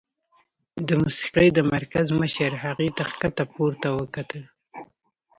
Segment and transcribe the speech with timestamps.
[0.87, 4.43] د موسيقۍ د مرکز مشر هغې ته ښکته پورته وکتل.